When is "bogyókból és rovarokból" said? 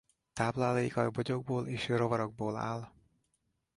1.11-2.57